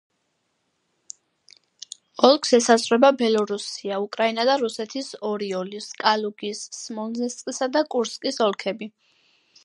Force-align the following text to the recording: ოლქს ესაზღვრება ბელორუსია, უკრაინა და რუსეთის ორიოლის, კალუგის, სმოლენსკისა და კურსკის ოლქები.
ოლქს 2.29 2.53
ესაზღვრება 2.57 3.11
ბელორუსია, 3.19 3.99
უკრაინა 4.05 4.45
და 4.49 4.55
რუსეთის 4.61 5.09
ორიოლის, 5.29 5.89
კალუგის, 6.05 6.63
სმოლენსკისა 6.79 7.69
და 7.77 7.85
კურსკის 7.97 8.41
ოლქები. 8.47 8.89